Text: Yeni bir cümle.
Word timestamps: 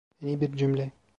Yeni 0.21 0.41
bir 0.41 0.57
cümle. 0.57 0.91